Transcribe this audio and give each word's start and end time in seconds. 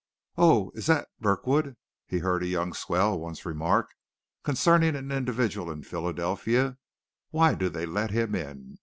"Oh, 0.35 0.71
is 0.73 0.87
that 0.87 1.09
Birkwood," 1.19 1.77
he 2.07 2.17
heard 2.17 2.41
a 2.41 2.47
young 2.47 2.73
swell 2.73 3.19
once 3.19 3.45
remark, 3.45 3.87
concerning 4.43 4.95
an 4.95 5.11
individual 5.11 5.69
in 5.69 5.83
Philadelphia. 5.83 6.79
"Why 7.29 7.53
do 7.53 7.69
they 7.69 7.85
let 7.85 8.09
him 8.09 8.33
in? 8.33 8.79